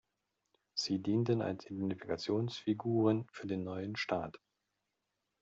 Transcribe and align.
Sie 0.73 0.97
dienten 0.97 1.43
als 1.43 1.69
Identifikationsfiguren 1.69 3.27
für 3.31 3.45
den 3.45 3.63
neuen 3.63 3.95
Staat. 3.95 4.39